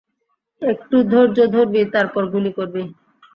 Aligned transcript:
একটু 0.61 0.95
ধৈর্য 1.11 1.37
ধরবি, 1.53 1.81
তারপর 1.93 2.23
গুলি 2.33 2.51
করবি। 2.57 2.83